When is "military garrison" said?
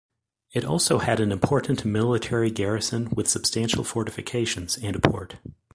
1.85-3.11